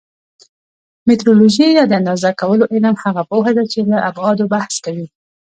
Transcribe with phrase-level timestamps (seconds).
[1.07, 5.07] میټرولوژي یا د اندازه کولو علم هغه پوهه ده چې له ابعادو بحث کوي.